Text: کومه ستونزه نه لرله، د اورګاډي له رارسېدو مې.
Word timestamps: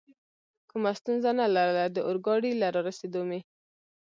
کومه 0.69 0.91
ستونزه 0.99 1.29
نه 1.39 1.45
لرله، 1.55 1.85
د 1.89 1.97
اورګاډي 2.07 2.51
له 2.61 2.67
رارسېدو 2.75 3.21
مې. 3.29 3.39